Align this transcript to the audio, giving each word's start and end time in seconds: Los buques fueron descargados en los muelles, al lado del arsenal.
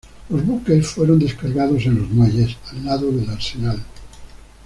Los 0.29 0.43
buques 0.43 0.87
fueron 0.87 1.19
descargados 1.19 1.85
en 1.85 1.99
los 1.99 2.09
muelles, 2.09 2.57
al 2.71 2.85
lado 2.85 3.11
del 3.11 3.29
arsenal. 3.29 3.79